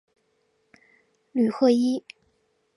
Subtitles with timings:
[1.31, 2.03] 吕赫伊。